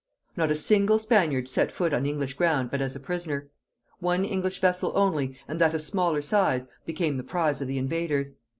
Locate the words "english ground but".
2.07-2.81